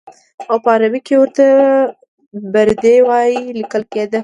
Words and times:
او 0.49 0.57
په 0.63 0.69
عربي 0.75 0.99
کې 1.07 1.15
ورته 1.21 1.45
بردي 2.53 2.95
وایي 3.07 3.39
لیکل 3.59 3.83
کېده. 3.93 4.19